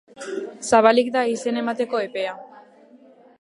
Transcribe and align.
Zabalik 0.69 1.11
da 1.17 1.23
izen 1.33 1.61
emateko 1.63 2.01
epea. 2.07 2.35